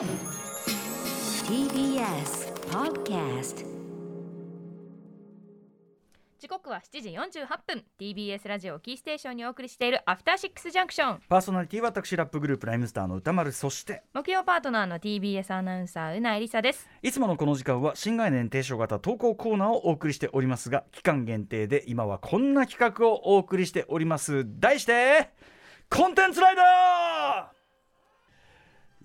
[0.00, 0.08] TBS
[2.70, 3.66] Podcast
[6.38, 7.84] 時刻は7時48分。
[8.00, 13.52] TBS ラジオキーステーションにお送りしているアフターシックスジャンクションパーソナリティは私ラップグループライムスターの歌丸。
[13.52, 16.88] そして木曜パートナーの TBS アナウンサーうなえりさです。
[17.02, 24.46] いつものこの時間は新概念提唱型投稿コーナーをお送りしておりますが期間限定で今はこんな企画をお送りしております。
[24.60, 25.28] 題して
[25.90, 27.59] コンテンツライダー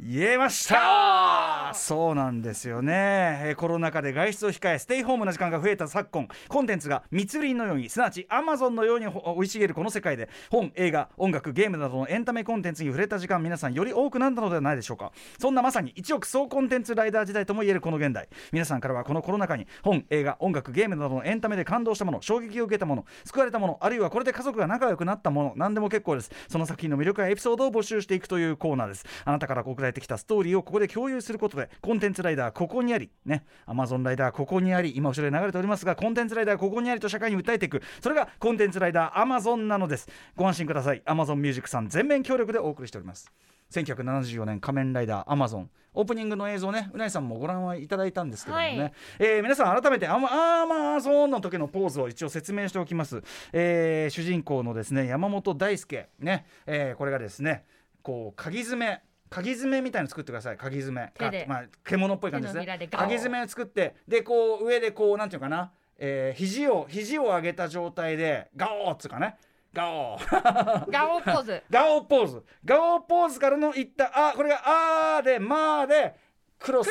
[0.08, 1.45] 言えました。
[1.74, 15.12] そうなんですよね、コロナ禍で外出を控えステイホームな時間が増えた昨今コンテンツが密林のようにすなわちアマゾンのように生い茂るこの世界で本映画音楽ゲームなどのエンタメコンテンツに触れた時間皆さんより多くなったのではないでしょうか。
[15.40, 18.28] そんなまさに一億総コンテンツライダー時代ともいえるこの現代。
[18.52, 26.32] 皆さんからはこのコロナ禍に本映画音楽ゲームなどのエンタメで感動したもの衝撃を受けたもの救われたものあるいはこれで家族が仲良くなったもの何でも結構です。
[26.48, 29.06] その作品の魅力やエピソードを募集していくというコーナーです。
[29.24, 37.82] あなたから送られてきたストーリーをここで共有することでコンテンツライダーここにありねアマゾンライダーここにあり今後ろで流れておりますがコンテンツライダーここにありと社会に訴えていく。
[38.02, 40.08] それがコンテンツライダーアマゾンなのです。
[40.36, 41.02] ご安心ください。
[41.06, 43.32] アマゾンミュージックさん全面協力でお送りしております。
[43.72, 48.94] 1974年仮面ライダーアマゾンオープニングの映像ねうないさんもご覧はいただいたんですけどもね、はい。
[49.20, 57.66] えー皆さん改めてアマアマゾンの時のポーズを一応説明しておきます、えー主人公のですね山本大輔ね、えーこれがですね
[58.04, 60.58] こう鍵爪鍵爪みたいの作ってください。
[60.58, 61.42] 鍵爪手で。
[61.44, 62.90] かまあ、獣っぽい感じですね。
[62.92, 69.38] 鍵爪を作ってでこう上でこうなんていうのかな、えー肘を肘を上げた状態でガオーっつうかね。
[69.74, 70.92] ガオー。
[70.92, 71.64] ガオ ポーズ。
[71.70, 72.44] ガオポーズ。
[72.64, 76.16] ガオポーズからのいったあこれがあーでまーで
[76.60, 76.90] クロス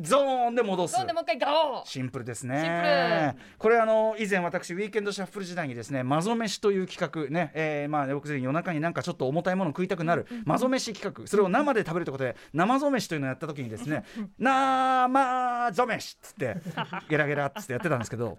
[0.00, 0.94] ゾーンで戻す。
[0.94, 11.26] そうでもう一回ガオシンプルですシンねこれあの以前私ウィーケンドシャッフル時代にですねマゾ飯という企画ね、えー、まあ僕夜中になんかちょっと重たいもの食いたくなるマゾ飯企画。
[11.26, 14.04] それを生で食べるということで生ぞ飯というのをやった時にですね
[14.38, 16.56] 生ぞ飯っつって
[17.08, 18.38] ゲラゲラっつってやってたんですけど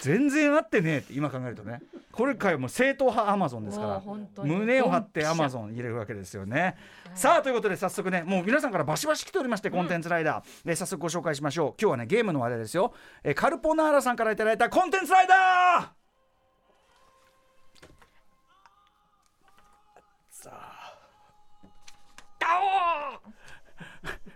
[0.00, 1.80] 全然合ってねえって今考えるとね。
[2.12, 4.02] これかよもう正統派アマゾンですか
[4.36, 4.44] ら。
[4.44, 6.76] 胸を張ってアマゾン入れるわけですよね、
[7.14, 11.74] さあということで早速ねもう皆さんからバシバシ来ておりましてコンテンツライダー、えー早速ご紹介しましょう。
[11.80, 15.88] 今日はねゲームの話題ですよ、えーカルポナーラさんからいただいたコンテンツライダー!
[20.30, 20.98] さあ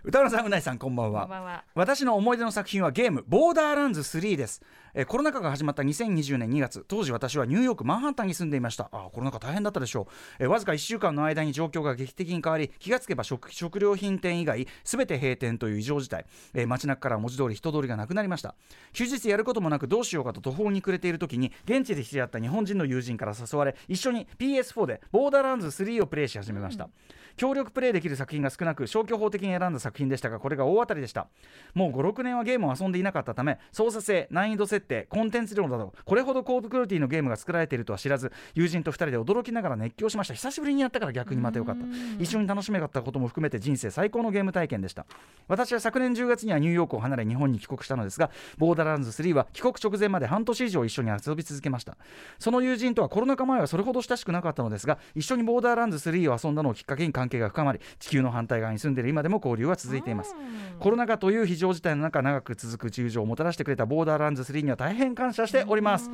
[0.05, 1.21] 歌村さんうないさんこんばんは。
[1.21, 1.63] こんばんは。
[1.75, 4.61] 私の思い出の作品はゲーム「ボーダーランズ3」です、
[4.93, 6.83] えーコロナ禍が始まった2020年2月。
[6.89, 8.89] 当時私はニューヨークマンハッタンに住んでいました。
[8.91, 10.07] あーコロナ禍大変だったでしょ
[10.39, 18.55] う、えーわずか1週間の間に状況が劇的に変わり気がつけば食食料品店以外全て閉店という異常事態、えー街中から文字通り人通りがなくなりました。
[18.91, 26.89] 休日やることもなくどうしようかと途方に暮れている時に現地で知り合った日本人の友人から誘われ一緒に PS4 でボーダーランズ3をプレイし始めました、
[27.37, 31.27] 協力プレイできる作品が少なく消去法的に選んだ作品でしたがこれが大当たりでした。
[31.75, 40.33] もう56年はゲームを遊んでいなかったため操作性難易度設定コンテンツ量などこれほど高クオリティのゲームが作られているとは知らず友人と2人で驚きながら熱狂しました。
[40.33, 41.85] 久しぶりにやったから逆にまたよかった。
[42.19, 45.05] 一緒に楽しめかったことも含めて人生最高のゲーム体験でした
[45.47, 51.97] 私は昨年10月にはニューヨークを離れ日本に帰国したのですがボーダーランズ3は帰国直前まで半年以上一緒に遊び続けました。
[52.39, 60.35] その友人とはコロナ禍前はそれほど親しくなかったのですが一緒にボーダーランズ3を遊んだのをきっかけに関係が深まり地球の反対側に住んでいる今でも交流は続いています。
[60.79, 66.09] コロナ禍という非常事態の中長く続く友情をもたらしてくれたボーダーランズ3には大変感謝しております。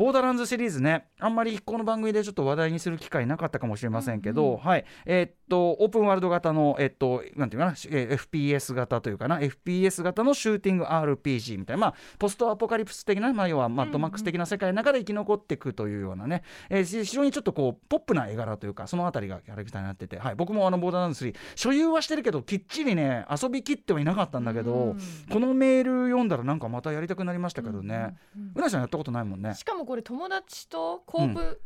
[0.00, 4.86] ボーダーランズシリーズねあんまりこの番組でちょっと話題にする機会なかったかもしれませんけど、はい。
[5.04, 24.96] えーっとオープンワールド型のえーっとなんていうかな、えー FPS 型というかな FPS 型のシューティング RPG みたいなまあポストアポカリプス的なまあ要はマッドマックス的な世界の中で生き残っていくというようなね、えー非常にちょっとこうポップな絵柄というかそのあたりがキャラクターになってて、はい、僕もあのボーダーランズ3所有はしてるけどきっちりね遊びきってはいなかったんだけど、
[25.30, 28.16] このメール読んだらなんかまたやりたくなりましたけどね、
[28.54, 29.54] うな、さんやったことないもんね。
[29.54, 31.60] しかもこれ友達とコープ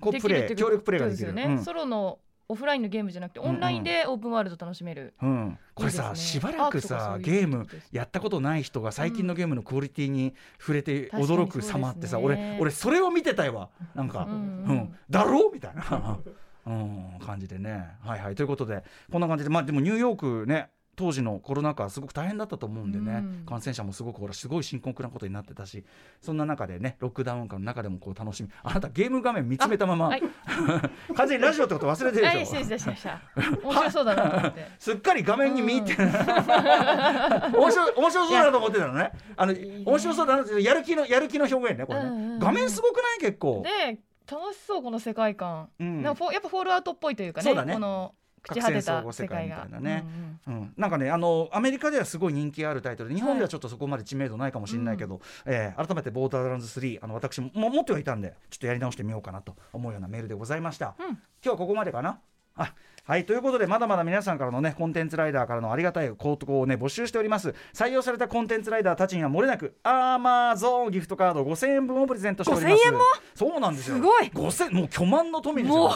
[0.00, 1.28] こうプできるっていうレイ協力プレイができる。
[1.28, 1.64] よね、うん。
[1.64, 2.18] ソロの
[2.50, 12.56] オフラインのゲームじゃなくてオンラインでオープンワールド楽しめる、うん、これさしばらくさゲームやったことない人が最近のゲームのクオリティに触れて驚く様ってさ、そうですね。
[12.56, 13.68] 俺俺それを見てたいわ。
[13.94, 14.34] なんか、うん。
[14.34, 14.94] うん。
[15.08, 15.52] だろう？
[15.52, 16.18] みたいな、
[16.66, 17.96] うん、感じでね。
[18.02, 18.34] はいはい。
[18.34, 19.50] ということでこんな感じで。
[19.50, 23.46] まあでもニューヨークね当時のコロナ禍はすごく大変だったと思うんでね、うん。
[23.46, 25.82] 感染者もすごくほらすごい深刻なことになってたし
[26.20, 30.22] そんな中でねロックダウン下の中でもこう楽しみあなたゲーム画面見つめたまま、はい。
[31.16, 32.58] 完全にラジオってこと忘れてるはいでしょ？
[32.58, 33.20] 失礼しました。
[33.62, 34.66] 面白そうだなと思って。
[34.78, 39.12] すっかり画面に見入って、 面白い面白そうだなと思ってたのね。
[39.36, 42.38] あの面白そうだなってやる気のやる気の表現ねこれね、うんうんうん。
[42.38, 43.20] 画面すごくない？
[43.20, 43.98] 結構、で
[44.30, 46.02] 楽しそうこの世界観、うん。
[46.02, 47.72] なんかフォやっぱフォールアウトっぽいというかねそうだね。
[47.72, 50.04] この核戦争後世界みたいなね。
[50.46, 50.60] うんうん。
[50.60, 53.10] うん、なんかねあのアメリカではすごい人気あるタイトル。
[53.10, 61.06] で日本ではちょっとそこまで知名度ないかもしれないけど、えー改めて「ボーダーランズ3」あの私もも持ってはいたんでちょっとやり直してみようかなと思うようなメールでございました、うん。
[61.06, 62.20] 今日はここまでかな？
[62.56, 63.24] あはい。
[63.24, 67.54] ということでまだまだ皆さんからのねコンテンツライダーからのありがたい投稿をね募集しております。
[67.72, 72.74] 採用されたコンテンツライダーたちには漏れなくアーマーゾーンギフトカード5000円分をプレゼントしております。
[72.74, 73.00] 5000円も？
[73.34, 73.96] そうなんですよ。
[73.96, 74.26] すごい。
[74.26, 75.90] 5000もう巨万の富ですよ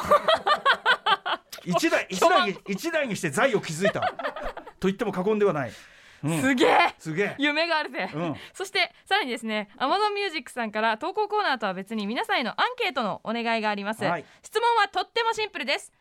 [1.65, 4.01] 一台 一台に一台にして財を築いた。
[4.81, 5.73] と言っても過言ではない、
[6.25, 6.95] うん、すげえ。
[6.99, 7.35] すげえ。
[7.39, 8.37] 夢があるぜ、うん。
[8.53, 14.25] そしてさらにですね Amazon Music さんから投稿コーナーとは別に皆さんへのアンケートのお願いがあります、はい。
[14.43, 15.93] 質問はとってもシンプルです。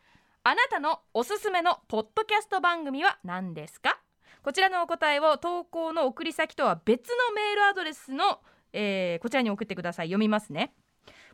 [0.42, 3.98] あなたのおすすめのポッドキャスト番組は何ですか？
[4.42, 8.42] こちらのお答えを投稿の送り先とは別のメールアドレスの、
[8.74, 10.08] えーこちらに送ってください。
[10.08, 10.74] 読みますね。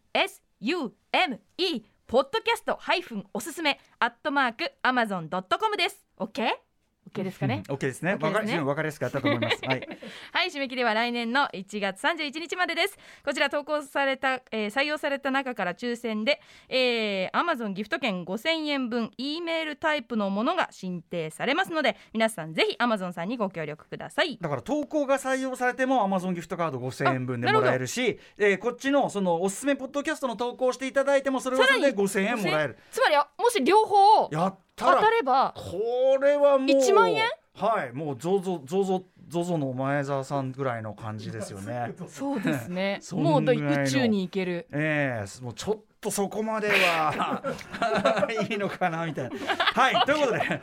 [2.07, 6.66] ポッドキャストハイフンおすすめアットマーク Amazon.com です OK?
[7.13, 7.63] OK ですかね？
[7.69, 8.13] うん OK ですね。
[8.21, 9.59] わかり分かりやすかったと思います。
[9.65, 9.81] はい。
[10.33, 12.99] はい締め切りは来年の1月31日までです。
[13.25, 24.37] こちら投稿された、えー採用された中から抽選で、えー、Amazon ギフト券5000円分 E メールタイプのものが申請されますので皆さんぜひ Amazon さんにご協力ください。
[24.41, 32.79] だから投稿が採用されても Amazon ギフトカード5000円分でもらえるしえーこっちのそのおすすめポッドキャストの投稿していただいてもそれはそれで5000円もらえる。
[32.91, 37.25] つまりあもし両方やった当らたればこれはもう1万円？
[37.55, 41.95] はいもうゾゾゾゾゾゾの前澤さんぐらいの感じですよね。
[42.07, 43.01] そうですね。
[43.13, 44.67] もう宇宙に行ける。
[44.71, 47.43] ええもうちょっとそこまでは
[48.49, 49.37] いいのかなみたいな。
[49.57, 50.63] はいということで。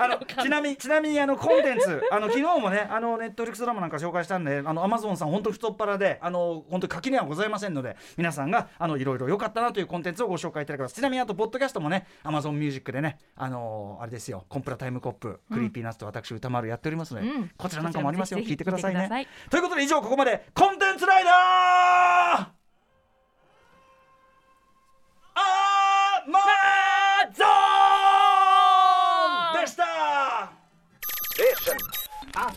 [0.00, 10.94] あのちなみにちなみにあのコンテンツあの昨日もねあのネットフリックスドラマなんか紹介したんであのアマゾンさん本当太っ腹であの本当に垣根はございませんので皆さんがあのいろいろ良かったなというコンテンツをご紹介いただきます。
[10.94, 14.44] ちなみにあとポッドキャストもねアマゾンミュージックでねあのあれですよ。
[14.48, 17.50] コンプラタイムコップ、 Creepy Nuts と私宇多丸やっておりますので、うん。
[17.56, 18.40] こちらなんかもありますよ。
[18.40, 19.28] 聞いてくださいね。
[19.50, 22.55] ということで以上ここまでコンテンツライダー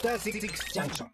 [0.02, 1.08] After Six Junction.